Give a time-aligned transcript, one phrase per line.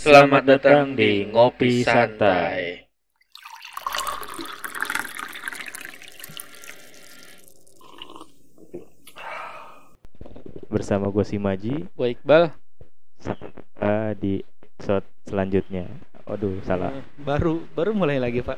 [0.00, 2.88] Selamat datang di Ngopi Santai.
[10.72, 15.84] bersama gue Simaji Gue Iqbal uh, di episode selanjutnya.
[16.24, 16.96] Waduh, salah.
[16.96, 18.56] Eh, Baru baru mulai lagi pak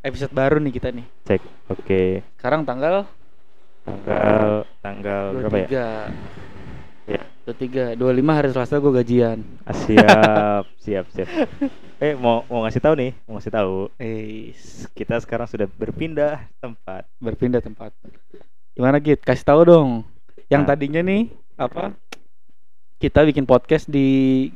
[0.00, 1.42] Episode baru nih kita nih Cek.
[1.68, 2.24] Oke.
[2.40, 3.04] Sekarang tanggal
[3.84, 6.08] Tanggal tanggal berapa ya?
[7.06, 7.22] 23 Ya.
[7.46, 8.02] 23 25
[8.32, 11.28] hari Selasa gue gajian Ah, siap, siap, siap.
[11.96, 13.76] Eh, mau mau ngasih tahu nih, mau ngasih tahu.
[13.96, 14.50] Eh
[14.90, 17.06] Kita sekarang sudah berpindah tempat.
[17.16, 17.94] berpindah tempat
[18.72, 19.22] Gimana Git?
[19.22, 19.90] Kasih tahu dong
[20.48, 20.68] Yang Nah.
[20.68, 21.22] tadinya nih
[21.54, 21.94] Apa
[22.96, 24.06] Kita bikin podcast di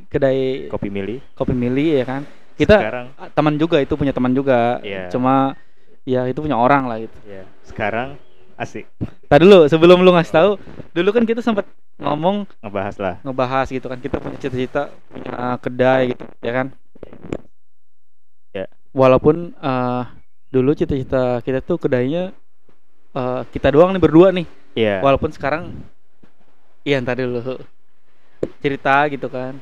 [0.07, 1.23] kedai Kopi Mili.
[1.33, 5.07] Kopi Mili ya kan Kita sekarang ah, teman juga itu punya teman juga Iya.
[5.09, 5.55] Cuma
[6.03, 8.17] ya itu punya orang lah gitu ya, sekarang
[8.57, 8.89] asik
[9.25, 10.51] Tadi dulu sebelum lu ngasih tahu
[10.91, 11.65] Dulu kan kita sempat
[12.01, 13.15] ngomong ngebahas lah.
[13.23, 16.67] ngebahas gitu kan kita punya cita-cita punya kedai gitu ya kan
[18.51, 18.67] Ya.
[18.91, 20.03] walaupun eh,
[20.51, 22.35] dulu cita-cita kita tuh kedainya
[23.15, 25.03] eh, kita doang nih berdua nih Iya.
[25.05, 25.71] walaupun sekarang
[26.83, 27.61] iya ntar dulu
[28.65, 29.61] cerita gitu kan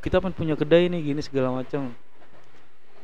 [0.00, 1.90] kita kan punya kedai nih gini segala macam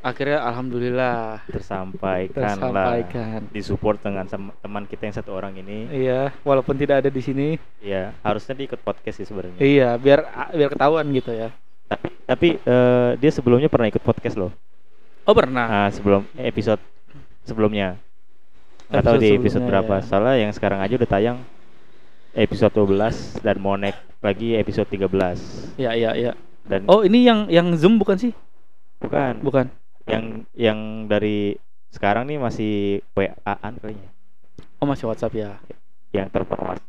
[0.03, 2.59] akhirnya alhamdulillah tersampaikan, lah.
[2.59, 4.27] tersampaikan Disupport dengan
[4.59, 5.87] teman kita yang satu orang ini.
[5.89, 9.57] iya walaupun tidak ada di sini Ya, harusnya dia ikut podcast sih sebenarnya.
[9.57, 11.55] iya biar biar ketahuan gitu ya
[11.87, 14.51] Tapi tapi eh, dia sebelumnya pernah ikut podcast loh.
[15.23, 16.83] oh pernah Nah, sebelum episode
[17.43, 17.95] sebelumnya.
[18.89, 19.95] Nggak tahu di episode berapa.
[19.95, 20.05] ya.
[20.05, 21.39] Soalnya yang sekarang aja udah tayang
[22.33, 25.77] episode 12 dan mau naik lagi episode 13.
[25.77, 28.33] ya ya ya Dan Oh ini yang yang zoom bukan sih?
[28.99, 29.82] bukan Bukan.
[30.09, 30.25] Yang
[30.57, 31.55] yang dari
[31.93, 32.73] sekarang nih masih
[33.15, 34.11] WA-an kayaknya.
[34.81, 35.61] Oh masih WhatsApp ya.
[36.11, 36.89] Yang telepon WhatsApp,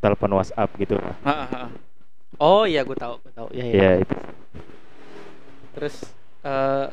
[0.00, 0.96] telepon WhatsApp gitu.
[0.96, 1.62] Ha, ha, ha.
[2.36, 3.48] Oh iya gue tahu, gue tahu.
[3.52, 3.72] Ya ya.
[3.74, 4.16] Iya, itu.
[5.76, 5.94] Terus
[6.46, 6.86] eh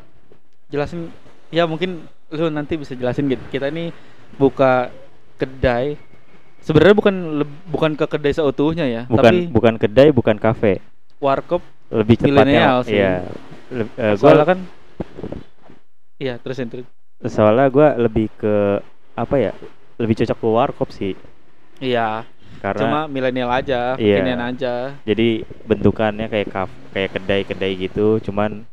[0.67, 1.13] jelasin
[1.53, 2.03] ya mungkin
[2.33, 3.43] lu nanti bisa jelasin gitu.
[3.51, 3.93] Kita ini
[4.35, 4.89] buka
[5.37, 5.95] kedai.
[6.63, 7.15] Sebenarnya bukan
[7.67, 10.79] bukan ke kedai seutuhnya ya, Bukan tapi bukan kedai, bukan kafe.
[11.19, 11.59] warkop
[11.91, 12.99] Lebih cepatnya sih.
[12.99, 13.23] iya.
[13.71, 14.59] Le- gua soalnya kan
[16.23, 16.87] Iya, terusin terus.
[17.23, 18.79] soalnya gue lebih ke
[19.15, 19.51] apa ya
[19.99, 21.13] lebih cocok ke warkop sih
[21.83, 22.23] Iya,
[22.63, 24.23] karena cuma milenial aja, Iya.
[24.23, 24.73] aja.
[25.03, 28.63] jadi bentukannya kayak kaf kayak kedai-kedai gitu cuman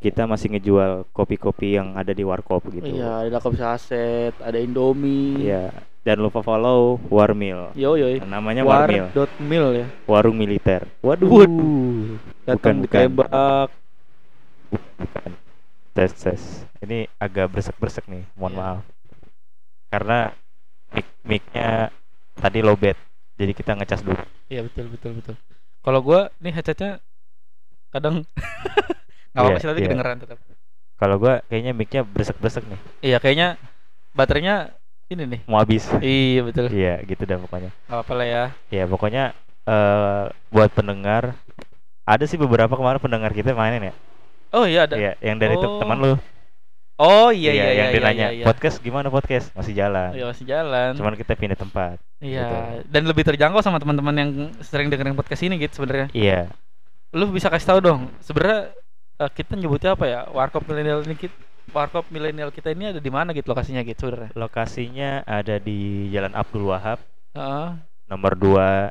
[0.00, 5.50] kita masih ngejual kopi-kopi yang ada di warkop gitu Iya, ada kopi saset, ada Indomie.
[5.50, 5.74] Iya.
[6.00, 8.08] dan lupa follow warmil Yo yo.
[8.24, 9.86] namanya warmil War.mil ya.
[10.08, 12.16] warung militer waduh Waduh.
[12.48, 13.68] Datang Bukan, di bukan.
[14.96, 15.30] bukan
[15.90, 16.42] tes tes
[16.80, 18.58] ini agak bersek-bersek nih mohon Iya.
[18.58, 18.80] maaf
[19.88, 20.18] karena
[20.90, 21.90] mic micnya
[22.34, 22.96] tadi lowbat
[23.36, 25.34] jadi kita ngecas dulu Iya betul betul betul.
[25.80, 26.98] Kalau gua nih headsetnya
[27.88, 28.22] kadang
[29.32, 29.86] nggak apa-apa Iya, sih tapi iya.
[29.86, 30.38] kedengeran tetap.
[30.94, 33.48] kalau gua kayaknya micnya bersek-bersek nih Iya kayaknya
[34.12, 34.74] baterainya
[35.08, 35.40] ini nih.
[35.46, 36.66] mau habis Iya betul.
[36.70, 38.44] iya gitu dah pokoknya Gak apa-apa lah ya.
[38.68, 39.24] ya pokoknya
[39.64, 41.34] eh buat pendengar
[42.04, 43.94] ada sih beberapa kemarin pendengar kita mainin ya
[44.50, 44.94] Oh iya ada.
[44.94, 45.60] iya yang dari Oh.
[45.60, 46.14] te- teman lu
[46.96, 48.44] Oh iya iya yang iya dia iya, nanya iya, iya.
[48.44, 50.90] podcast gimana podcast masih jalan Iya masih jalan.
[50.92, 52.76] cuman kita pindah tempat iya.
[52.84, 54.30] Dan lebih terjangkau sama teman-teman yang
[54.60, 56.12] sering dengerin podcast ini gitu sebenarnya.
[56.12, 56.52] iya
[57.10, 58.00] Lu bisa kasih tahu dong.
[58.18, 58.70] Sebenarnya
[59.16, 60.20] eh, kita nyebutnya apa ya?
[60.28, 61.34] Warkop milenial ini kita
[61.70, 64.30] Warkop milenial kita ini ada di mana gitu lokasinya gitu sebenarnya?
[64.34, 65.78] lokasinya ada di
[66.10, 66.98] Jalan Abdul Wahab
[67.32, 67.68] Heeh.
[68.06, 68.90] nomor 2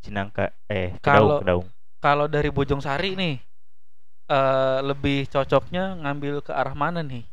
[0.00, 1.66] Cinangka eh Kedaung
[1.98, 3.38] kalau dari Bojong Sari nih
[4.26, 7.24] eh lebih cocoknya ngambil ke arah mana nih?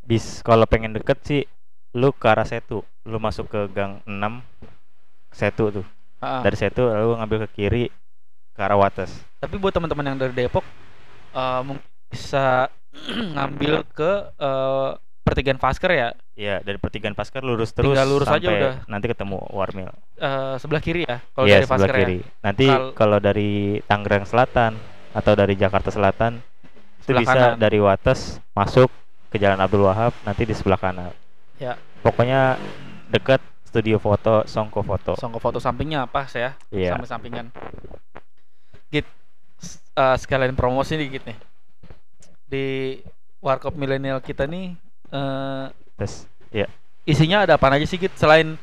[0.00, 1.42] bis kalau pengen deket sih
[1.92, 4.44] lu ke arah Setu lu masuk ke gang 6
[5.30, 5.86] Setu tuh
[6.18, 7.84] Ah, dari Setu lalu ngambil ke kiri
[8.50, 10.64] ke arah Wates Tapi buat teman-teman yang dari Depok
[11.62, 12.68] mungkin bisa
[13.34, 14.90] ngambil ke eh,
[15.20, 18.72] pertigaan Fasker ya Iya, dari pertigaan Paskar lurus terus Tinggal lurus aja udah.
[18.84, 19.88] nanti ketemu Warmil.
[20.16, 21.98] eh, sebelah kiri ya kalau Iya, dari sebelah Fasker ya.
[22.02, 22.18] kiri.
[22.40, 23.50] Nanti Kal- kalau dari
[23.84, 24.72] Tangerang Selatan
[25.14, 26.42] atau dari Jakarta Selatan
[26.98, 27.56] itu Sebelah bisa kanan.
[27.56, 28.20] dari Wates
[28.52, 28.90] masuk
[29.30, 31.14] ke Jalan Abdul Wahab nanti di sebelah kanan.
[31.56, 31.78] Ya.
[32.02, 32.58] Pokoknya
[33.08, 35.12] dekat studio foto Songko Foto.
[35.14, 36.94] Songko foto sampingnya pas ya, Iya.
[36.98, 37.46] sampai sampingan.
[38.90, 39.06] Git
[39.94, 41.38] eh, sekalian promosi dikit nih.
[42.50, 42.66] Di
[43.38, 44.74] Warkop milenial kita nih
[45.12, 46.66] eh Terus ya,
[47.04, 48.56] isinya ada apa aja sih Git selain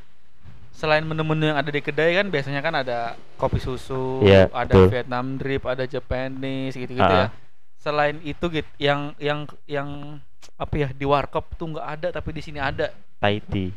[0.72, 2.98] selain menu-menu yang ada di kedai kan biasanya kan ada
[3.36, 4.88] kopi susu, Iya, ada betul.
[4.90, 7.28] Vietnam drip, ada Japanese gitu-gitu Ah.
[7.28, 7.38] ya.
[7.78, 10.18] Selain itu Git yang yang yang
[10.56, 12.90] apa ya di warkop tuh nggak ada tapi di sini ada.
[13.18, 13.74] Thai tea.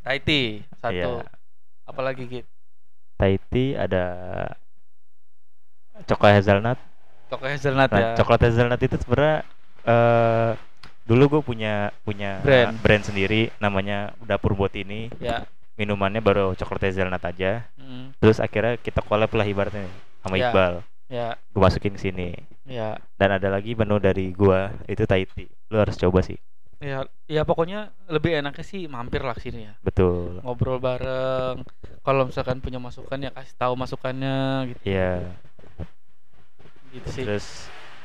[0.00, 0.94] Thai tea satu.
[0.94, 1.26] Iya.
[1.84, 2.46] Apalagi Git?
[3.14, 4.04] Thai tea ada
[6.04, 6.78] coklat hazelnut.
[7.28, 8.10] Coklat hazelnut Nah, ya.
[8.14, 9.38] coklat hazelnut itu sebenarnya
[9.82, 10.50] eh
[11.02, 12.78] dulu gue punya punya Brand.
[12.78, 15.10] brand sendiri namanya Dapur Botini.
[15.18, 15.42] Ya.
[15.82, 17.66] Minumannya baru coklat hazelnut aja.
[17.74, 19.90] Mm, Terus akhirnya kita collab lah ibaratnya
[20.22, 20.54] sama Ya.
[20.54, 20.74] Iqbal.
[21.10, 22.30] ya, Gue masukin ke sini.
[22.62, 22.94] ya.
[23.18, 25.26] Dan ada lagi menu dari gua itu tea.
[25.68, 26.38] Lu harus coba sih.
[26.78, 29.74] Ya, ya pokoknya lebih enaknya sih mampir lah sini ya.
[29.82, 30.38] Betul.
[30.42, 31.62] Ngobrol bareng.
[32.02, 34.80] Kalau misalkan punya masukan ya kasih tahu masukannya gitu.
[34.86, 35.30] Iya.
[36.94, 37.24] Gitu sih.
[37.26, 37.46] Terus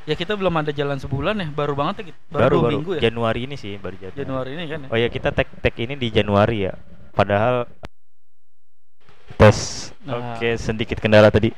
[0.07, 2.19] Ya kita belum ada jalan sebulan ya, baru banget ya gitu.
[2.31, 3.01] Baru, baru baru minggu ya.
[3.11, 4.15] Januari ini sih baru Januari.
[4.23, 4.87] Januari ini kan ya.
[4.87, 6.73] Oh ya kita tag tag ini di Januari ya.
[7.17, 7.65] Padahal
[9.41, 9.89] tes.
[10.05, 10.37] Nah.
[10.37, 11.49] Oke, sedikit kendala tadi.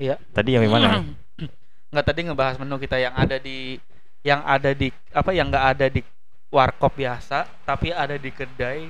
[0.00, 0.16] Iya.
[0.32, 1.04] Tadi yang mana?
[1.92, 3.76] Nggak tadi ngebahas menu kita yang ada di
[4.24, 6.00] yang ada di apa yang nggak ada di
[6.46, 8.86] warkop biasa tapi ada di kedai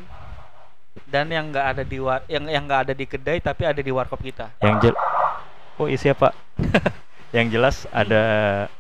[1.09, 3.89] dan yang nggak ada di war yang yang nggak ada di kedai tapi ada di
[3.89, 4.53] warkop kita.
[4.61, 4.93] yang jel
[5.81, 6.37] Oh, iya siapa?
[7.37, 8.23] yang jelas ada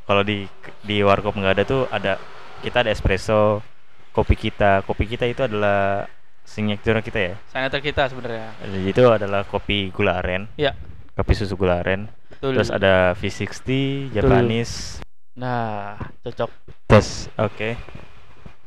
[0.04, 0.44] kalau di
[0.84, 2.20] di warkop nggak ada tuh ada
[2.60, 3.64] kita ada espresso,
[4.12, 4.84] kopi kita.
[4.84, 6.06] Kopi kita itu adalah
[6.52, 7.34] signature kita ya.
[7.48, 8.52] Senator kita sebenarnya.
[8.84, 10.76] Itu adalah kopi gula aren, Ya,
[11.12, 12.12] kopi susu gula aren.
[12.28, 12.52] betul.
[12.54, 13.68] Terus ada V60,
[14.12, 15.00] Japanese.
[15.32, 16.50] Nah, cocok.
[16.86, 17.70] Terus oke.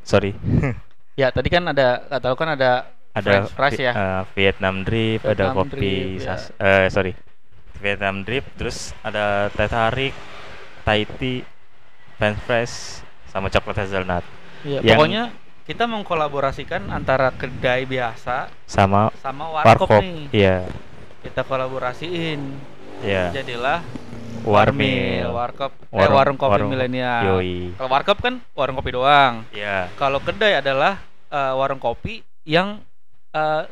[0.01, 0.33] Sorry.
[1.15, 3.93] Ya, tadi kan ada kata lu kan ada ada French fries Vi- ya.
[3.95, 6.35] eh, Vietnam drip, ada Vietnam kopi drip, ya.
[6.59, 7.15] eh sorry.
[7.79, 10.11] Vietnam drip, terus ada teh tarik,
[10.83, 11.47] Thai tea,
[12.19, 14.27] French fries sama coklat hazelnut
[14.61, 15.23] ya, Yang- pokoknya
[15.65, 20.01] kita mengkolaborasikan antara kedai biasa sama sama warkop, warkop.
[20.01, 20.29] nih.
[20.31, 20.57] Iya,
[21.19, 22.39] Kita kolaborasiin.
[23.01, 23.33] iya.
[23.33, 23.81] Jadilah
[24.45, 25.25] Warmil.
[25.27, 27.41] warkop, eh, Warung- warung kopi warung- milenial.
[27.73, 29.41] Kalau warkop kan warung kopi doang.
[29.49, 29.89] Iya.
[29.95, 32.77] Kalau kedai adalah eh, warung kopi yang
[33.33, 33.63] eh,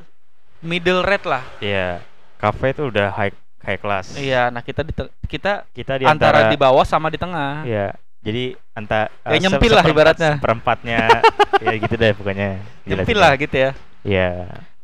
[0.60, 1.46] middle rate lah.
[1.62, 2.02] Iya.
[2.36, 3.32] Cafe itu udah high
[3.62, 4.18] high class.
[4.18, 4.92] Iya, nah kita di
[5.24, 7.64] kita Kita di antara, antara di bawah sama di tengah.
[7.64, 7.94] Iya.
[8.24, 10.32] Jadi anta Ya, eh, se- nyempil lah ibaratnya.
[10.40, 11.00] Seperempatnya
[11.64, 12.50] ya gitu deh pokoknya.
[12.84, 13.72] Gila Nyempil sih, lah gitu ya.
[14.04, 14.30] Iya.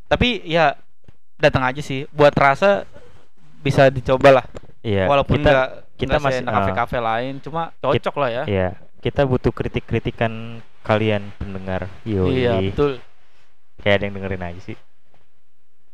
[0.05, 0.65] Tapi ya
[1.39, 2.03] datang aja sih.
[2.11, 2.83] Buat rasa
[3.59, 4.45] bisa dicoba lah.
[4.83, 5.07] Iya.
[5.07, 6.55] Walaupun kita nggak kita nggak masih- seenak ah.
[6.59, 8.43] kafe-kafe lain, cuma cocok lah ya.
[8.43, 8.69] Iya,
[8.99, 11.87] kita butuh kritik-kritikan kalian pendengar.
[12.03, 12.99] Yo, Iya, betul.
[13.79, 14.77] Kayak ada yang dengerin aja sih.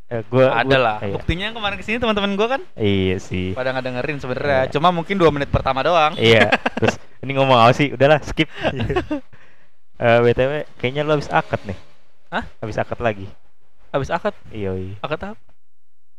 [0.06, 0.98] Eh, gua Ada lah.
[1.02, 3.57] Iya, Buktinya kemarin ke sini teman-teman gua kan iya sih.
[3.57, 4.62] pada nggak dengerin sebenarnya.
[4.63, 4.72] Iya.
[4.72, 6.13] Cuma mungkin dua menit pertama doang.
[6.16, 6.54] iya.
[6.80, 7.90] Terus ini ngomong apa sih?
[7.92, 8.46] Udahlah, skip.
[9.96, 11.80] Eh, BTW, kayaknya lo habis akad nih.
[12.28, 12.44] Hah?
[12.60, 13.31] Habis akad lagi.
[13.96, 15.00] Habis akad, Iya, iya.
[15.00, 15.40] akad apa?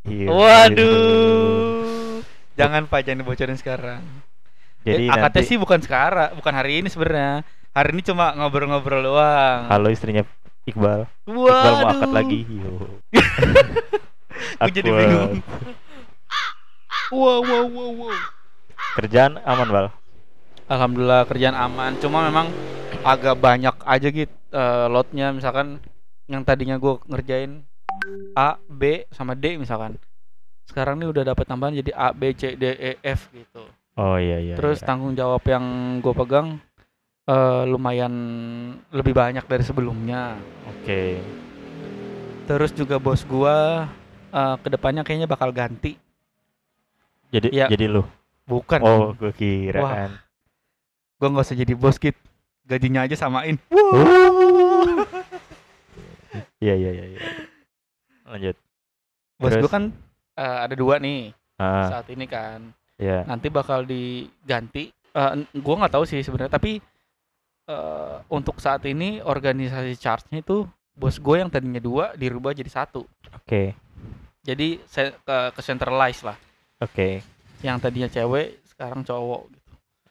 [0.09, 0.33] Iya.
[0.33, 2.25] Waduh.
[2.57, 4.01] Jangan Pak, jangan dibocorin sekarang.
[4.81, 7.45] Jadi eh, akadnya nanti sih bukan sekarang, bukan hari ini sebenarnya.
[7.77, 9.69] Hari ini cuma ngobrol-ngobrol doang.
[9.69, 10.25] halo istrinya
[10.67, 11.07] Iqbal.
[11.31, 12.15] Iqbal mau akad Waduh.
[12.15, 12.39] lagi.
[12.47, 12.73] Yo.
[14.61, 15.41] Gua jadi bingung.
[17.15, 18.17] Wow, wow, wow, wow.
[18.99, 19.87] Kerjaan aman, Bal.
[20.67, 21.95] Alhamdulillah kerjaan aman.
[22.03, 22.51] Cuma memang
[23.07, 25.79] agak banyak aja gitu eh, lotnya misalkan
[26.27, 27.63] yang tadinya gue ngerjain
[28.35, 29.95] A, B sama D misalkan.
[30.67, 33.63] Sekarang nih udah dapat tambahan jadi A, B, C, D, E, F gitu.
[33.97, 34.55] Oh iya iya.
[34.59, 34.87] Terus iya.
[34.91, 35.65] tanggung jawab yang
[36.03, 36.59] gue pegang
[37.27, 38.15] eh, lumayan
[38.89, 40.39] lebih banyak dari sebelumnya.
[40.69, 41.19] Oke.
[42.47, 43.87] Terus juga bos gua
[44.31, 45.99] eh, ke depannya kayaknya bakal ganti.
[47.29, 47.67] Jadi Ya.
[47.67, 48.07] jadi lu.
[48.47, 48.79] Bukan.
[48.79, 49.93] Oh, gue kira Wah.
[49.93, 50.11] kan.
[51.19, 52.15] Gua nggak usah jadi bos kit.
[52.63, 53.59] Gajinya aja samain.
[56.57, 57.05] Iya iya iya.
[57.09, 57.21] iya.
[58.27, 58.57] Lanjut.
[59.37, 59.85] Bos gua kan
[60.35, 62.61] eh, ada dua nih Ah, saat ini kan.
[62.97, 63.25] ya.
[63.25, 64.93] Nanti bakal diganti.
[64.93, 66.53] Eh, n- gua nggak tahu sih sebenarnya.
[66.53, 66.79] Tapi
[67.67, 73.05] eh, untuk saat ini organisasi charge-nya itu bos gue yang tadinya dua dirubah jadi satu.
[73.33, 73.75] Oke.
[74.41, 76.39] Jadi se- ke, ke centralize lah.
[76.79, 77.21] Oke.
[77.61, 79.71] Yang tadinya cewek sekarang cowok gitu.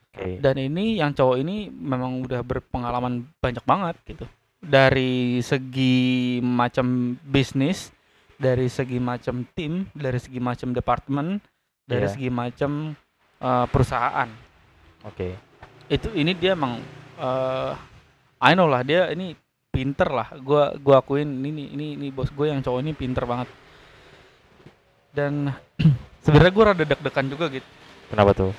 [0.10, 0.40] Oke.
[0.40, 4.24] dan ini yang cowok ini memang udah berpengalaman banyak banget gitu
[4.58, 7.92] dari segi macam bisnis
[8.34, 11.44] dari segi macam tim dari segi macam departemen
[11.84, 12.14] dari Iya.
[12.16, 12.96] segi macam
[13.38, 14.30] eh, perusahaan
[15.04, 15.36] Oke.
[15.92, 16.80] itu ini dia emang
[17.20, 17.72] eh
[18.46, 19.34] I know lah dia ini
[19.72, 20.32] pinter lah.
[20.40, 23.50] Gua gua akuin ini ini ini bos gue yang cowok ini pinter banget.
[25.16, 25.52] Dan
[26.24, 27.68] sebenarnya gue rada deg-degan juga gitu.
[28.12, 28.54] Kenapa tuh?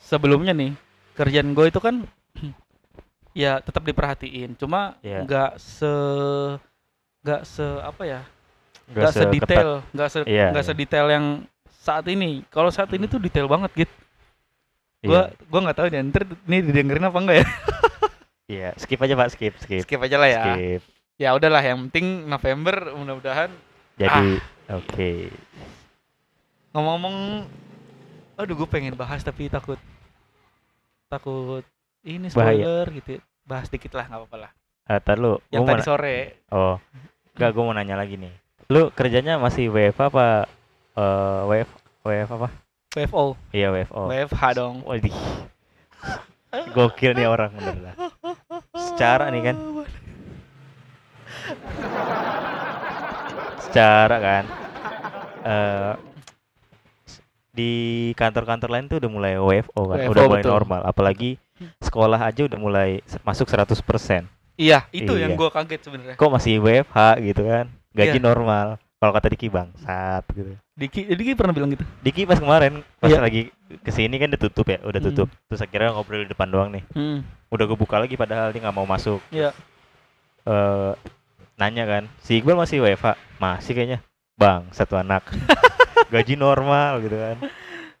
[0.00, 0.74] sebelumnya nih
[1.14, 2.02] kerjaan gue itu kan
[3.46, 4.58] ya tetap diperhatiin.
[4.58, 5.22] Cuma Iya.
[5.22, 5.92] nggak se
[7.22, 8.20] nggak se apa ya?
[8.90, 10.66] Nggak sedetail nggak se nggak iya.
[10.66, 11.26] sedetail yang
[11.70, 12.42] saat ini.
[12.50, 13.94] Kalau saat ini tuh detail banget gitu
[15.02, 15.46] gua Iya.
[15.46, 17.46] gua nggak tahu deh ntar ini didengerin apa enggak ya
[18.50, 19.86] Iya, skip aja Pak, skip, skip.
[19.86, 20.82] skip aja lah ya Skip.
[21.16, 23.50] ya udahlah yang penting November mudah-mudahan
[23.94, 24.76] Jadi Ah.
[24.76, 25.10] oke.
[26.70, 27.46] ngomong-ngomong
[28.36, 29.76] aduh gue pengen bahas tapi takut
[31.06, 31.62] takut
[32.02, 32.56] ini Bahaya.
[32.56, 34.52] spoiler gitu bahas dikit lah nggak apa-apa lah
[34.88, 36.74] Eh, tar lu, yang tadi sore oh,
[37.32, 38.34] enggak gue mau nanya lagi nih.
[38.66, 40.50] Lu kerjanya masih WFH apa
[40.92, 41.70] eh WF
[42.02, 42.48] WF apa?
[42.90, 44.10] WFO Iya WFO.
[44.10, 45.14] WFH dong Waduh.
[46.74, 47.94] Gokil nih orang bener lah.
[48.74, 49.56] Secara nih kan.
[53.62, 54.44] Secara kan.
[55.40, 55.94] eh
[57.50, 57.72] di
[58.18, 60.52] kantor-kantor lain tuh udah mulai WFO kan, WFO, udah mulai betul.
[60.54, 60.80] normal.
[60.82, 61.30] Apalagi
[61.78, 62.90] sekolah aja udah mulai
[63.22, 64.26] masuk 100%.
[64.58, 65.40] iya itu yang Iya.
[65.40, 67.70] gue kaget sebenarnya Kok masih WFH gitu kan?
[67.94, 68.26] Gaji Iya.
[68.26, 68.66] normal.
[69.00, 70.60] Kalau kata Diki bangsat gitu.
[70.76, 73.18] Diki Diki pernah bilang gitu Diki pas kemarin pas Iya.
[73.18, 75.08] lagi ke sini kan udah tutup ya, udah Hmm.
[75.08, 75.28] tutup.
[75.48, 76.84] Terus akhirnya ngobrol di depan doang nih.
[76.90, 77.24] hmm.
[77.48, 79.24] Udah gue buka lagi padahal dia nggak mau masuk.
[79.30, 79.56] Iya.
[80.42, 80.92] eh
[81.54, 83.16] nanya kan, si Iqbal masih WFH?
[83.36, 84.00] Masih kayaknya.
[84.34, 85.20] Bang, satu anak.
[86.10, 87.36] Gaji normal gitu kan.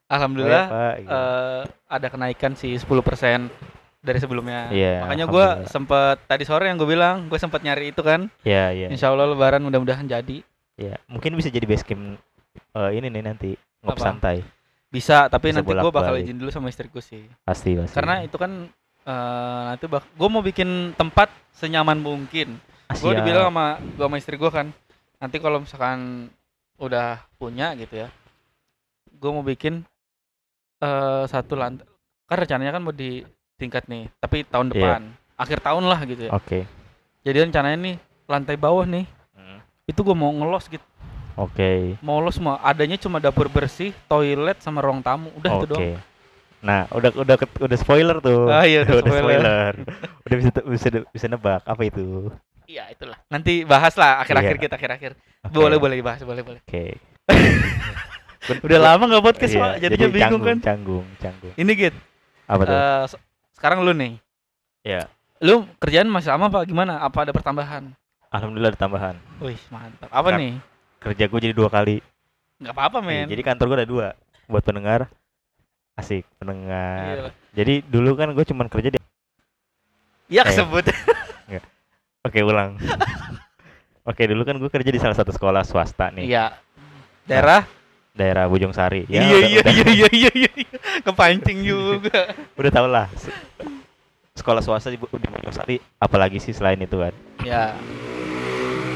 [0.06, 1.10] alhamdulillah WFH, gitu.
[1.12, 3.46] eh, ada kenaikan sih 10%
[4.00, 8.00] dari sebelumnya Iya, makanya gue sempet tadi sore yang gue bilang gue sempet nyari itu
[8.00, 8.88] kan Iya, iya.
[8.88, 10.42] Insya Allah Lebaran mudah-mudahan jadi
[10.80, 12.16] Iya, mungkin bisa jadi base camp
[12.72, 14.04] eh, ini nih nanti ngop Apa?
[14.06, 14.40] santai.
[14.88, 17.94] bisa tapi Bisa nanti gue bakal izin dulu sama istriku sih Pasti, pasti.
[17.94, 18.66] karena itu kan
[19.02, 22.58] eh, nanti bak gue mau bikin tempat senyaman mungkin
[22.90, 23.28] gue udah siap.
[23.28, 24.66] bilang sama gue sama istri gue kan
[25.16, 26.26] nanti kalau misalkan
[26.74, 28.08] udah punya gitu ya
[29.12, 29.84] gue mau bikin
[30.80, 31.86] eh satu lantai
[32.24, 33.22] kan rencananya kan mau di
[33.54, 34.74] tingkat nih tapi tahun Iya.
[34.74, 35.02] depan
[35.36, 36.66] akhir tahun lah gitu ya Oke.
[37.20, 37.96] jadi rencananya nih
[38.26, 39.06] lantai bawah nih
[39.90, 40.86] itu gue mau ngelos gitu
[41.34, 41.98] Oke.
[41.98, 45.70] mau los mau adanya cuma dapur bersih toilet sama ruang tamu udah itu Oke.
[45.70, 45.98] doang
[46.60, 48.44] Nah, udah udah udah spoiler tuh.
[48.46, 49.72] Ah, iya, udah spoiler.
[50.20, 52.28] udah bisa bisa bisa nebak apa itu.
[52.68, 54.62] iya itulah nanti bahas lah akhir-akhir Iya.
[54.62, 55.56] kita akhir-akhir Oke.
[55.56, 57.00] boleh boleh dibahas boleh boleh Oke.
[58.60, 59.72] udah lama nggak podcast Iya, Pak.
[59.78, 61.52] jadinya jadi bingung canggung, kan Canggung, canggung.
[61.56, 61.94] ini git
[62.44, 62.76] Apa tuh?
[63.08, 63.22] se-
[63.54, 64.12] sekarang lu nih
[64.82, 65.08] ya,
[65.40, 67.92] lu kerjaan masih sama pak gimana apa ada pertambahan
[68.30, 69.16] alhamdulillah ada tambahan.
[69.38, 70.54] wih mantap apa nih
[70.98, 72.04] Kerja gue jadi dua kali.
[72.56, 74.06] nggak apa-apa Iya, men jadi kantor gue ada dua.
[74.46, 75.08] Buat pendengar
[75.94, 77.16] asik pendengar.
[77.26, 77.30] Iya.
[77.52, 78.98] Jadi dulu kan gue cuman kerja di
[80.28, 80.46] ya Eh.
[80.46, 80.84] kesebut
[82.20, 82.76] Oke, ulang.
[84.04, 86.52] Oke, dulu kan gue kerja di salah satu sekolah swasta nih, iya
[87.24, 87.64] daerah
[88.12, 89.04] daerah Bojong Sari.
[89.06, 92.28] Ya, iya udah- iya udah- iya iya iya iya kepancing juga
[92.60, 93.32] udah tau lah se-
[94.34, 97.72] sekolah swasta di, di Bojong Sari apalagi sih selain itu kan ya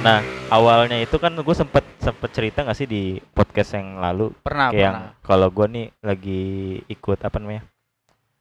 [0.04, 0.20] nah
[0.52, 4.28] awalnya itu kan gue sempet sempet cerita nggak sih di podcast yang lalu?
[4.44, 5.11] Pernah kayak pernah.
[5.25, 6.42] kalau gue nih lagi
[6.87, 7.64] ikut apa namanya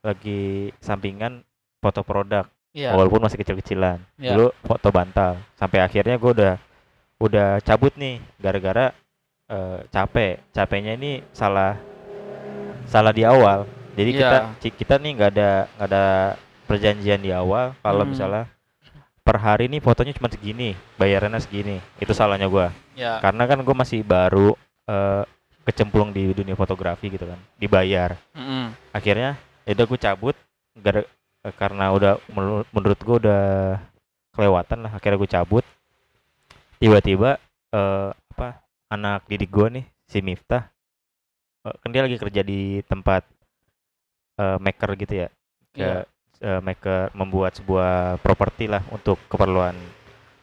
[0.04, 1.48] lagi sampingan
[1.80, 2.44] foto produk.
[2.74, 2.92] Iya.
[2.92, 4.04] Walaupun masih kecil-kecilan.
[4.20, 4.34] Iya.
[4.36, 5.40] dulu foto bantal.
[5.56, 6.54] Sampai akhirnya gue udah
[7.24, 8.92] udah cabut nih gara-gara
[9.48, 10.44] eh, capek.
[10.52, 11.80] Capeknya ini salah
[12.84, 13.64] salah di awal.
[13.94, 14.52] Jadi Iya.
[14.60, 16.06] kita kita nih nggak ada nggak ada
[16.68, 17.78] perjanjian di awal.
[17.80, 18.12] Kalau Hmm.
[18.12, 18.44] misalnya
[19.24, 21.80] per hari nih fotonya cuma segini bayarannya segini.
[21.98, 22.76] Itu salahnya gua.
[22.94, 23.24] Ya.
[23.24, 24.54] Karena kan gue masih baru
[24.86, 25.24] eh,
[25.64, 28.20] kecemplung di dunia fotografi gitu kan dibayar.
[28.36, 28.76] Mm-mm.
[28.92, 30.36] akhirnya ya udah gue cabut
[30.76, 33.44] gara eh, karena udah menurut, gue udah
[34.36, 35.66] kelewatan lah akhirnya gue cabut.
[36.84, 37.40] Tiba-tiba
[37.72, 38.60] eh, apa
[38.92, 40.68] anak didik gue nih si Miftah
[41.64, 43.24] eh, kan dia lagi kerja di tempat
[44.36, 45.28] eh, maker gitu ya
[45.74, 46.06] ke Iya.
[46.44, 49.74] Eh, maker membuat sebuah properti lah untuk keperluan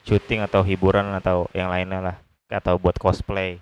[0.02, 2.16] syuting atau hiburan atau yang lainnya lah
[2.49, 3.61] atau buat cosplay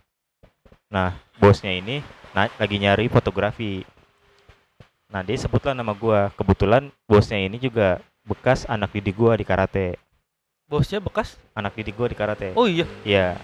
[0.88, 2.00] nah bosnya ini
[2.33, 3.83] na- lagi nyari fotografi
[5.09, 6.28] Nah dia sebutlah nama gua.
[6.37, 7.97] Kebetulan bosnya ini juga
[8.28, 9.97] bekas anak didik gua di karate.
[10.68, 12.52] bosnya bekas Anak didik gua di karate.
[12.52, 13.40] oh iya Iya.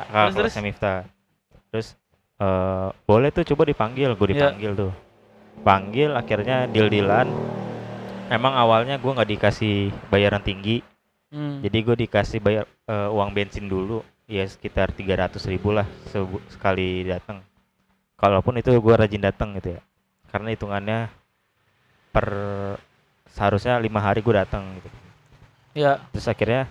[0.00, 0.64] Kakak Terus, terus?
[0.64, 0.98] Miftah.
[1.68, 1.88] Terus
[2.40, 4.32] eh boleh tuh coba dipanggil, gue Iya.
[4.32, 4.92] dipanggil tuh.
[5.60, 7.28] Panggil akhirnya deal-dealan.
[8.28, 9.76] Emang awalnya gua nggak dikasih
[10.12, 10.84] bayaran tinggi,
[11.28, 11.60] Hmm.
[11.60, 15.84] jadi gue dikasih bayar eh, uang bensin dulu, ya sekitar 300 ribu lah
[16.48, 17.44] sekali datang.
[18.16, 19.80] Kalaupun itu gua rajin datang gitu ya,
[20.32, 20.98] karena hitungannya
[22.08, 22.26] per
[23.28, 24.88] seharusnya lima hari gue datang gitu.
[25.76, 26.64] ya Terus akhirnya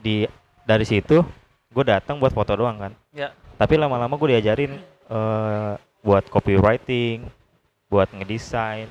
[0.00, 0.24] di
[0.64, 1.20] dari situ
[1.68, 2.92] gue datang buat foto doang kan.
[3.12, 3.36] Ya.
[3.60, 4.80] Tapi lama-lama gue diajarin
[5.12, 7.28] eh, buat copywriting,
[7.92, 8.88] buat ngedesain,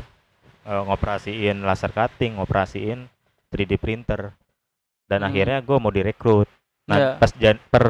[0.61, 3.05] eh, ngoperasiin laser cutting, ngoperasiin
[3.47, 4.31] 3D printer.
[5.05, 5.27] Dan Hmm.
[5.27, 6.47] akhirnya gue mau direkrut.
[6.85, 7.09] Nah, Ya.
[7.15, 7.85] pas jan- per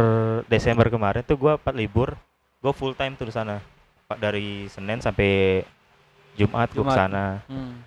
[0.47, 2.17] Desember kemarin tuh gue pas libur,
[2.59, 3.61] gue full time tuh di sana.
[4.05, 5.63] Pak dari Senin sampai
[6.33, 6.95] Jumat gue Jumat.
[6.95, 7.25] sana.
[7.45, 7.83] Hmm.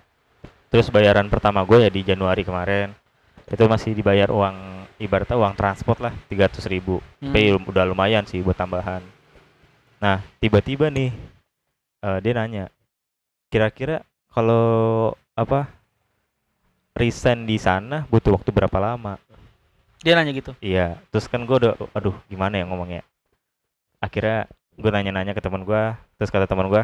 [0.69, 2.91] Terus bayaran pertama gue ya di Januari kemarin.
[3.45, 4.57] Itu masih dibayar uang
[4.97, 6.97] ibaratnya uang transport lah 300 ribu.
[7.19, 7.29] Hmm.
[7.29, 9.01] Tapi udah lumayan sih buat tambahan.
[9.97, 11.13] Nah tiba-tiba nih
[12.01, 12.65] eh, dia nanya
[13.47, 14.01] kira-kira
[14.35, 15.71] kalau apa
[16.91, 19.15] resign di sana butuh waktu berapa lama
[20.03, 20.53] Dia nanya gitu.
[20.61, 23.01] Iya, terus kan gue udah, aduh gimana ya ngomongnya.
[23.97, 24.45] Akhirnya
[24.77, 25.83] gue nanya-nanya ke teman gue,
[26.21, 26.83] terus kata teman gue,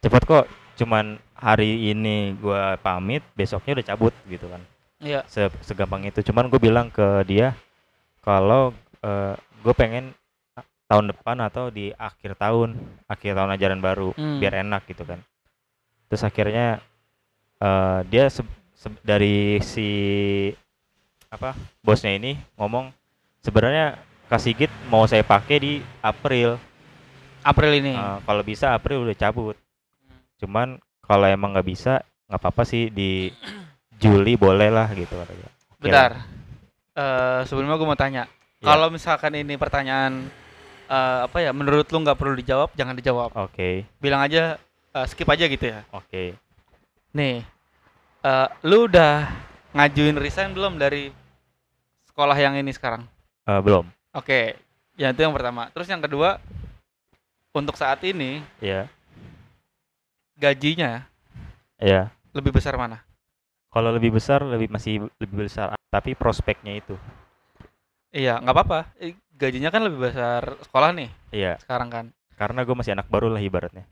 [0.00, 0.48] cepet kok,
[0.80, 4.64] cuman hari ini gue pamit, besoknya udah cabut gitu kan.
[4.96, 5.28] Iya.
[5.28, 6.24] Se segampang itu.
[6.24, 7.52] Cuman gue bilang ke dia
[8.24, 8.72] kalau
[9.60, 10.16] gue pengen
[10.88, 12.80] tahun depan atau di akhir tahun,
[13.12, 14.40] akhir tahun ajaran baru, Hmm.
[14.40, 15.20] biar enak gitu kan.
[16.08, 16.80] Terus akhirnya
[17.58, 19.88] eh, dia se- se- dari si
[21.28, 21.52] apa
[21.84, 22.88] bosnya ini ngomong
[23.44, 26.56] sebenarnya kasih git mau saya pakai di April
[27.44, 27.92] April ini.
[27.96, 29.56] Eh, kalau bisa April udah cabut
[30.38, 32.00] cuman kalau emang nggak bisa
[32.30, 33.28] nggak apa-apa sih di
[34.02, 35.48] Juli boleh lah gitu katanya.
[35.82, 36.10] Bentar.
[36.94, 38.24] Eh sebelumnya gue mau tanya.
[38.58, 38.74] Ya.
[38.74, 40.30] Kalau misalkan ini pertanyaan
[40.86, 43.34] eh, apa ya menurut lu nggak perlu dijawab, jangan dijawab.
[43.34, 44.56] Oke Bilang aja
[44.92, 45.80] eh, skip aja gitu ya.
[45.90, 46.36] oke
[47.08, 47.40] Nih,
[48.22, 49.26] eh, lu udah
[49.72, 51.08] ngajuin resign belum dari
[52.06, 53.04] sekolah yang ini sekarang?
[53.44, 54.56] Eh, belum Oke,
[54.94, 55.68] ya itu yang pertama.
[55.70, 56.40] Terus yang kedua,
[57.52, 58.88] untuk saat ini ya
[60.36, 61.02] gajinya
[61.76, 63.02] ya lebih besar mana?
[63.68, 66.96] kalau lebih besar lebih masih lebih besar tapi prospeknya itu
[68.08, 68.80] Iya, nggak apa-apa.
[69.36, 72.04] Gajinya kan lebih besar sekolah nih iya sekarang kan.
[72.40, 73.84] karena gue masih anak baru lah ibaratnya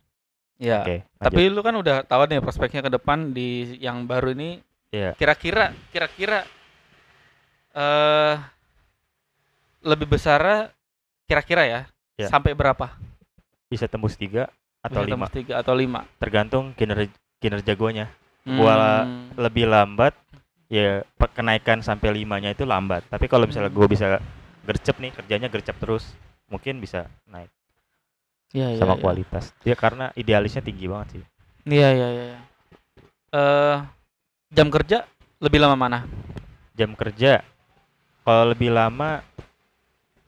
[0.56, 0.80] Iya.
[0.82, 5.12] oke Tapi lu kan udah tahu nih prospeknya ke depan di yang baru ini Iya.
[5.14, 6.46] kira-kira kira-kira
[7.76, 8.34] eh
[9.84, 10.72] lebih besar
[11.26, 11.80] kira-kira ya,
[12.16, 12.28] Ya.
[12.30, 12.96] sampai berapa?
[13.66, 14.46] bisa tembus tiga
[14.80, 16.00] atau Bisa lima tembus tiga atau lima?
[16.16, 18.06] tergantung kinerja kinerja guanya
[18.46, 20.14] Gua Hmm, lebih lambat
[20.70, 21.02] ya
[21.34, 23.78] kenaikan sampai limanya itu lambat tapi kalau misalnya Hmm.
[23.82, 24.22] gue bisa
[24.62, 26.14] gercep nih kerjanya gercep terus
[26.46, 27.50] mungkin bisa naik
[28.56, 29.02] iya, sama iya.
[29.04, 31.24] kualitas ya karena idealisnya tinggi banget sih
[31.66, 32.38] Iya iya iya.
[33.34, 33.76] Eh
[34.54, 35.02] jam kerja
[35.42, 35.98] lebih lama mana?
[36.76, 37.40] jam kerja
[38.22, 39.24] kalau lebih lama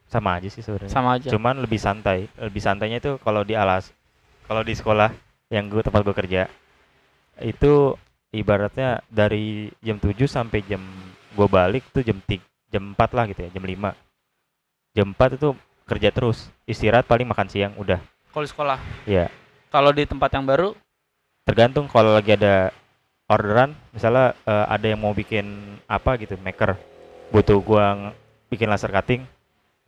[0.09, 1.29] sama aja sih sebenarnya Sama aja.
[1.29, 3.92] cuman lebih santai lebih santainya itu kalau di alas
[4.48, 5.12] kalau di sekolah
[5.52, 6.48] yang gue tempat gue kerja
[7.44, 7.92] itu
[8.33, 10.81] ibaratnya dari jam 7 sampai jam
[11.37, 12.40] gue balik tuh jam 3,
[12.72, 15.48] jam 4 lah gitu ya jam 5 jam 4 itu
[15.85, 18.78] kerja terus istirahat paling makan siang udah Kalau di sekolah.
[19.04, 19.26] ya
[19.68, 20.72] Kalau di tempat yang baru,
[21.44, 22.72] tergantung kalau lagi ada
[23.28, 25.44] orderan misalnya eh, ada yang mau bikin
[25.84, 26.76] apa gitu maker.
[27.28, 28.16] Butuh gua
[28.48, 29.28] bikin laser cutting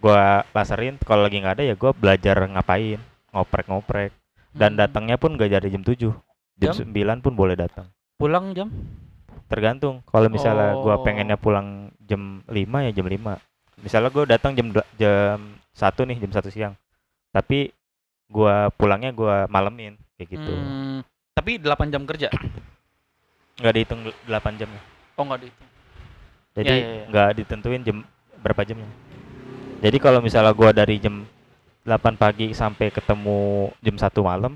[0.00, 1.00] gua laserin.
[1.00, 3.00] Kalau lagi nggak ada ya gua belajar ngapain
[3.32, 4.12] ngoprek-ngoprek.
[4.50, 5.94] Dan hmm, datangnya pun gak dari jam 7
[6.58, 6.74] jam Jam?
[6.74, 7.86] 9 pun boleh datang.
[8.18, 8.66] Pulang jam?
[9.46, 10.02] Tergantung.
[10.04, 11.06] Kalau misalnya gua Oh.
[11.06, 13.38] pengennya pulang jam 5 ya jam 5
[13.80, 15.38] misalnya gua datang jam jam
[15.72, 16.74] 1 nih jam 1 siang.
[17.30, 17.70] Tapi
[18.30, 22.30] gua pulangnya gua malemin kayak gitu Hmm, tapi 8 jam kerja.
[23.56, 24.82] nggak dihitung 8 jam ya.
[25.14, 25.68] Oh enggak dihitung.
[26.50, 27.04] jadi Ya, ya, ya.
[27.08, 27.96] nggak ditentuin jam
[28.40, 28.88] berapa jamnya
[29.80, 31.26] jadi kalau misalnya gua dari jam
[31.82, 33.38] 8 pagi sampai ketemu
[33.78, 34.52] jam 1 malam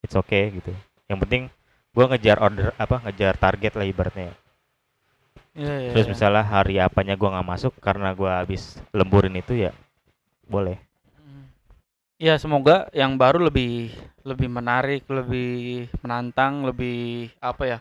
[0.00, 0.70] it's okay gitu
[1.06, 1.48] yang penting
[1.90, 4.32] gua ngejar order apa ngejar target lah ibaratnya
[5.52, 5.90] Iya iya.
[5.92, 6.12] terus iya.
[6.12, 9.72] misalnya hari apanya gua nggak masuk karena gua habis lemburin itu ya
[10.44, 10.76] boleh.
[12.22, 13.90] Ya semoga yang baru lebih
[14.22, 17.78] lebih menarik, lebih menantang, lebih apa ya?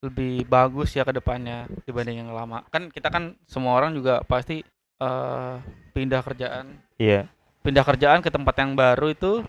[0.00, 2.64] Lebih bagus ya ke depannya dibanding yang lama.
[2.72, 5.54] Kan kita kan semua orang juga pasti eh
[5.92, 7.28] pindah kerjaan, iya
[7.66, 9.42] pindah kerjaan ke tempat yang baru itu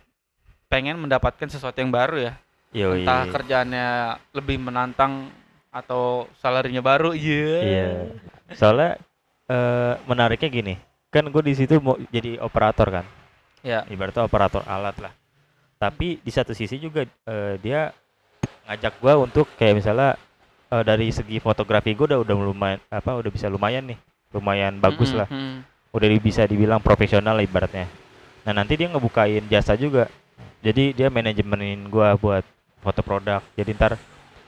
[0.67, 2.33] pengen mendapatkan sesuatu yang baru ya.
[2.75, 3.05] Yoi.
[3.05, 3.87] Entah kerjaannya
[4.35, 5.31] lebih menantang
[5.69, 7.15] atau salarinya baru.
[7.15, 7.55] Iya.
[7.61, 7.89] Iya.
[8.57, 8.99] Soalnya
[9.47, 10.73] eh menariknya gini,
[11.13, 13.05] kan gue di situ mau jadi operator kan,
[13.65, 13.81] Ya.
[13.89, 15.13] ibaratnya operator alat lah.
[15.81, 17.89] Tapi di satu sisi juga eh, dia
[18.69, 20.15] ngajak gua untuk kayak misalnya
[20.69, 23.97] eh, dari segi fotografi gue udah udah lumayan apa udah bisa lumayan nih,
[24.37, 25.57] lumayan bagus Mm-mm, lah, mm.
[25.97, 27.89] udah bisa dibilang profesional lah ibaratnya.
[28.45, 30.05] Nah nanti dia ngebukain jasa juga,
[30.61, 32.45] jadi dia manajemenin gua buat
[32.85, 33.41] foto produk.
[33.57, 33.97] Jadi ntar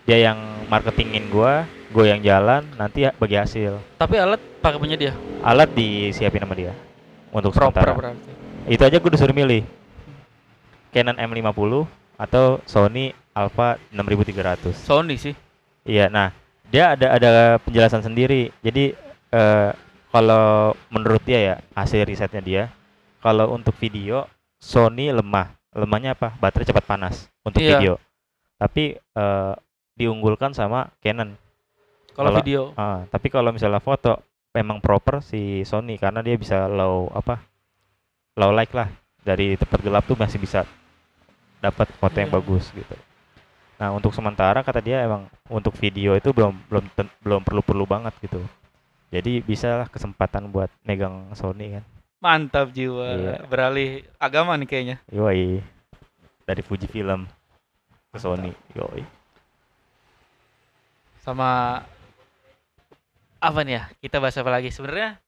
[0.05, 0.39] dia yang
[0.71, 3.75] marketingin gua, gue yang jalan, nanti ya bagi hasil.
[3.99, 5.11] Tapi alat pakai punya dia.
[5.43, 6.71] alat disiapin sama dia
[7.35, 7.91] untuk Proper sementara.
[7.91, 8.46] berarti.
[8.67, 9.63] Itu aja gue disuruh milih
[10.91, 11.87] Canon M50
[12.19, 14.75] atau Sony Alpha 6300.
[14.75, 15.33] Sony sih.
[15.87, 16.35] Iya, nah
[16.67, 17.31] dia ada ada
[17.63, 18.51] penjelasan sendiri.
[18.59, 18.91] Jadi
[19.31, 19.69] eh,
[20.11, 22.63] kalau menurut dia ya hasil risetnya dia,
[23.23, 24.27] kalau untuk video
[24.59, 25.53] Sony lemah.
[25.77, 26.33] Lemahnya apa?
[26.41, 27.77] Baterai cepat panas untuk Iya.
[27.77, 27.93] video.
[28.57, 29.53] Tapi eh,
[29.95, 31.37] diunggulkan sama Canon.
[32.17, 32.73] Kalau video.
[32.73, 34.17] Ah, tapi kalau misalnya foto
[34.51, 37.37] memang proper si Sony karena dia bisa low apa?
[38.37, 38.87] Low light lah.
[39.19, 40.63] Dari tempat gelap tuh masih bisa
[41.57, 42.37] dapat foto yang Iya.
[42.37, 42.95] bagus gitu
[43.77, 47.85] nah untuk sementara kata dia emang untuk video itu belum belum ten- belum perlu perlu
[47.85, 48.41] banget gitu
[49.09, 51.83] jadi bisa lah kesempatan buat megang Sony kan
[52.17, 53.09] Mantap jiwa.
[53.13, 53.35] Iya.
[53.45, 54.97] Beralih agama nih kayaknya.
[55.09, 55.61] yoi
[56.43, 57.29] dari Fuji Film
[58.09, 59.05] ke Sony yoi
[61.21, 61.81] Sama
[63.37, 63.83] apa nih ya?
[63.99, 64.73] Kita bahas apa lagi?
[64.73, 65.21] Sebenarnya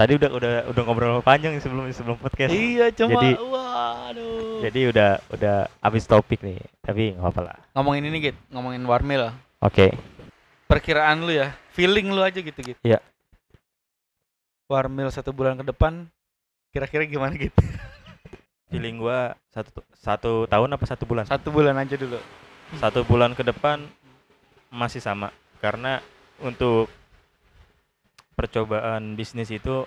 [0.00, 4.64] tadi udah udah udah ngobrol panjang sebelum sebelum podcast iya cuma Jadi- waduh.
[4.64, 9.28] jadi udah udah habis topik nih tapi nggak apa lah ngomongin ini Git, ngomongin Warmil.
[9.60, 9.92] oke
[10.64, 12.78] Perkiraan lu ya, feeling lu aja gitu Git.
[12.80, 13.02] Iya.
[14.70, 16.06] Warmil satu bulan ke depan
[16.70, 17.50] kira-kira gimana Git?
[18.70, 22.22] feeling gua satu satu tahun apa satu bulan Satu bulan aja dulu.
[22.78, 23.82] satu bulan ke depan
[24.70, 25.98] masih sama karena
[26.38, 26.86] untuk
[28.40, 29.84] percobaan bisnis itu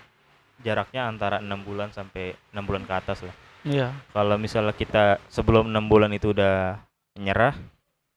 [0.61, 3.89] jaraknya antara enam bulan sampai enam bulan ke atas lah Iya.
[4.11, 6.77] kalau misalnya kita sebelum enam bulan itu udah
[7.15, 7.55] menyerah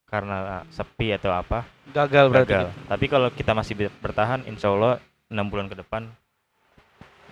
[0.04, 0.36] karena
[0.68, 2.50] sepi atau apa Gagal berarti.
[2.50, 2.86] gagal Git.
[2.86, 6.10] tapi kalau kita masih ber- bertahan insya Allah enam bulan ke depan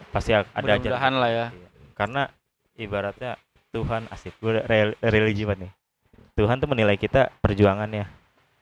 [0.09, 1.47] pasti ada aja Mudah-mudahan lah ya.
[1.93, 2.23] karena
[2.75, 3.35] ibaratnya
[3.71, 5.73] Tuhan asik gue re- religi banget nih
[6.35, 8.07] Tuhan tuh menilai kita perjuangannya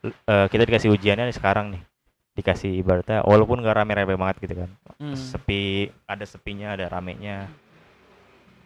[0.02, 1.82] L- eh, kita dikasih ujiannya nih sekarang nih
[2.32, 5.12] dikasih ibaratnya walaupun gak rame-rame banget gitu kan Hmm.
[5.12, 7.50] sepi ada sepinya ada ramenya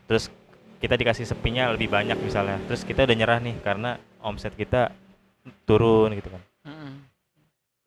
[0.05, 0.29] terus
[0.77, 4.93] kita dikasih sepinya lebih banyak misalnya terus kita udah nyerah nih karena omset kita
[5.65, 6.93] turun gitu kan Mm-mm.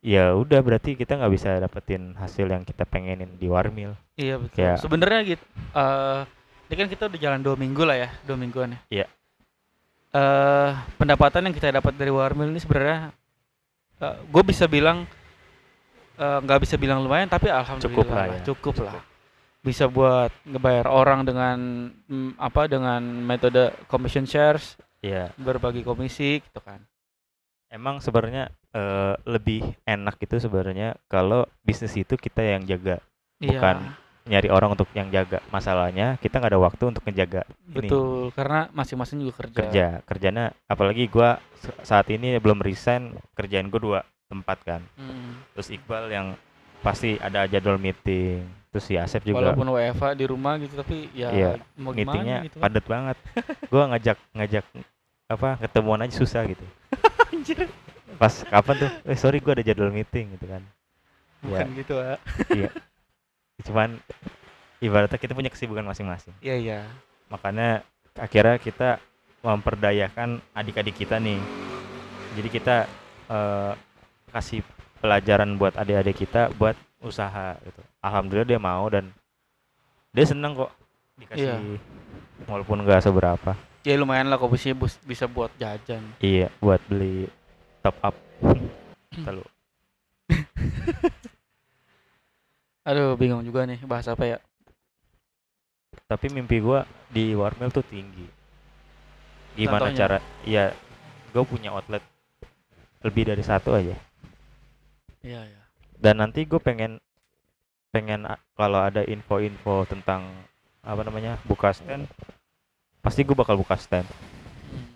[0.01, 4.55] ya udah berarti kita nggak bisa dapetin hasil yang kita pengenin di warmil Iya betul.
[4.57, 5.43] Kayak- Sebenarnya gitu.
[5.71, 6.21] eh
[6.67, 8.79] ini kan kita udah jalan dua minggu lah ya, dua mingguan ya.
[8.91, 9.05] Iya.
[10.09, 13.09] Eh pendapatan yang kita dapat dari Warmil ini sebenarnya,
[14.01, 15.07] gue bisa bilang
[16.19, 18.41] eh, nggak bisa bilang lumayan, tapi alhamdulillah Cukup lah ya.
[18.43, 19.01] cukup lah.
[19.59, 21.57] Bisa buat ngebayar orang dengan
[22.05, 26.83] mm, apa dengan metode commission shares, ya berbagi komisi gitu kan.
[27.69, 32.99] emang sebenarnya eh, lebih enak itu sebenarnya kalau bisnis itu kita yang jaga
[33.39, 38.29] Bukan nyari orang untuk yang jaga masalahnya kita nggak ada waktu untuk ngejaga betul.
[38.35, 39.57] Karena masing-masing juga kerja.
[39.57, 45.41] kerja kerjanya apalagi gua s- saat ini belum resign kerjaan gua dua tempat kan Mm.
[45.51, 46.27] terus Iqbal yang
[46.79, 48.39] pasti ada jadwal meeting
[48.69, 52.45] terus si Asep juga Walaupun WFA di rumah gitu, tapi ya Iya, mau meetingnya gimana
[52.45, 52.63] gitu kan.
[52.63, 53.17] padat banget
[53.73, 54.65] gua ngajak ngajak
[55.27, 56.65] apa ketemuan aja susah gitu
[57.29, 57.65] Anjir.
[58.15, 60.61] pas kapan tuh eh sorry gua ada jadwal meeting gitu kan
[61.39, 62.19] Bukan gitu, Pak.
[63.61, 63.89] cuman
[64.79, 66.79] ibaratnya kita punya kesibukan masing-masing Iya, iya.
[67.27, 67.81] makanya
[68.13, 68.99] akhirnya kita
[69.41, 71.39] memperdayakan adik-adik kita nih
[72.35, 72.75] jadi kita
[73.27, 73.71] eh,
[74.29, 74.61] kasih
[74.97, 79.09] pelajaran buat adik-adik kita buat usaha gitu alhamdulillah dia mau dan
[80.11, 80.71] dia seneng kok
[81.15, 81.55] dikasih Iya.
[82.45, 86.03] walaupun nggak seberapa Ya lumayan lah kok bisa bisa buat jajan.
[86.19, 87.31] iya buat beli
[87.79, 88.15] top up
[89.25, 89.43] Lalu
[92.81, 94.37] Aduh, bingung juga nih bahas apa ya.
[96.05, 98.25] tapi mimpi gua di Warmil tuh tinggi
[99.53, 99.97] gimana Contohnya?
[99.99, 100.73] cara iya
[101.29, 102.01] gue punya outlet
[102.99, 103.93] lebih dari satu aja
[105.19, 105.63] Iya, iya.
[105.99, 107.03] dan nanti gue pengen
[107.91, 108.23] pengen
[108.55, 110.31] kalau ada info-info tentang
[110.79, 112.07] apa namanya buka stand
[113.03, 114.07] pasti gue bakal buka stand.
[114.07, 114.87] Hmm.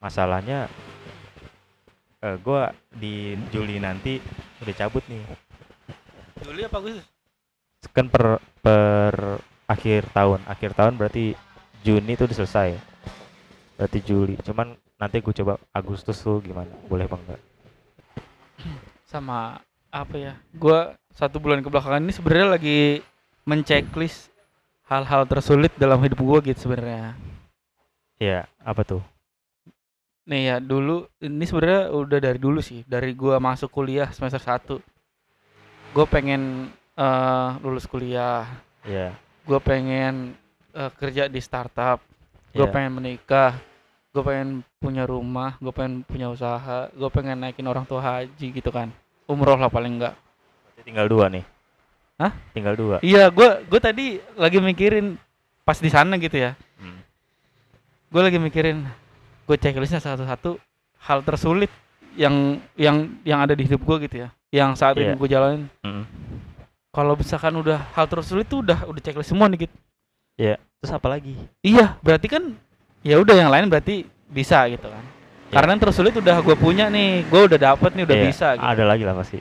[0.00, 0.68] masalahnya
[2.20, 2.62] eh gue
[2.96, 3.14] di
[3.52, 4.20] Juli nanti
[4.60, 5.20] udah cabut nih.
[6.44, 7.06] Juli apa Agustus?
[7.96, 10.44] kan per per akhir tahun.
[10.44, 11.32] Akhir tahun berarti
[11.80, 12.76] Juni itu udah selesai.
[13.80, 14.36] Berarti Juli.
[14.44, 16.72] Cuman nanti gue coba Agustus tuh gimana?
[16.88, 17.40] Boleh apa enggak
[19.16, 20.36] Sama apa ya?
[20.52, 23.00] Gua satu bulan kebelakangan ini sebenarnya lagi
[23.48, 24.28] menceklis
[24.84, 27.16] hal-hal tersulit dalam hidup gua gitu sebenarnya.
[28.20, 29.00] ya apa tuh?
[30.28, 34.84] Nih ya dulu ini sebenarnya udah dari dulu sih dari gua masuk kuliah semester 1
[35.96, 38.44] gue pengen eh, lulus kuliah.
[38.84, 39.16] Ya
[39.48, 40.36] gue pengen
[40.76, 42.04] eh, kerja di startup.
[42.52, 43.56] Gue ya pengen menikah.
[44.12, 45.56] Gue pengen punya rumah.
[45.56, 46.92] Gue pengen punya usaha.
[46.92, 48.92] Gue pengen naikin orang tua haji gitu kan
[49.26, 50.14] umroh lah paling enggak
[50.64, 51.44] Berarti tinggal dua nih
[52.16, 52.32] Hah?
[52.50, 55.18] tinggal dua iya gue gue tadi lagi mikirin
[55.62, 57.00] pas di sana gitu ya Hmm.
[58.08, 58.84] gue lagi mikirin
[59.44, 60.60] gue checklistnya satu-satu
[61.00, 61.72] hal tersulit
[62.12, 65.16] yang yang yang ada di hidup gue gitu ya yang saat ini Iya.
[65.16, 66.04] gue jalanin Mm.
[66.90, 69.76] kalau misalkan udah hal tersulit tuh udah udah checklist semua nih gitu
[70.76, 72.52] terus apa lagi iya berarti kan
[73.00, 75.04] ya udah yang lain berarti bisa gitu kan.
[75.46, 78.64] Karena yang tersulit udah gue punya nih gue udah dapet nih udah Iya, bisa gitu.
[78.64, 79.38] ada lagi lah pasti.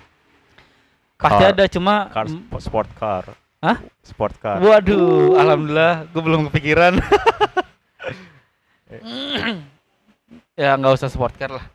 [1.15, 3.24] Pasti car- ada cuma car sp- sport car.
[3.60, 3.78] Hah?
[4.02, 4.60] sport car.
[4.60, 6.94] Waduh alhamdulillah gue belum kepikiran.
[10.56, 11.65] Ya nggak usah sport car lah.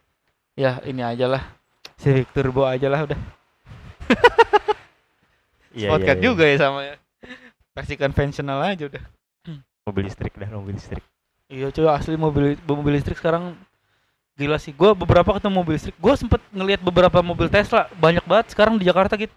[0.57, 1.43] Ya ini aja lah.
[2.01, 3.19] Civic Turbo aja lah udah.
[5.71, 6.25] Iya, sport iya, car iya.
[6.25, 6.95] juga ya sama ya.
[7.71, 9.05] Versi konvensional aja udah.
[9.87, 11.03] Mobil listrik dah, mobil listrik.
[11.47, 13.55] iya cuy asli mobil mobil listrik sekarang
[14.39, 15.97] gila sih gua beberapa ketemu mobil listrik.
[15.99, 19.35] Gua sempet ngelihat beberapa mobil Tesla banyak banget sekarang di Jakarta gitu